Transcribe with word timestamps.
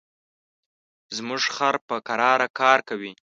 زموږ 1.17 1.41
خر 1.55 1.75
په 1.87 1.95
کراره 2.07 2.47
کار 2.59 2.79
کوي. 2.89 3.11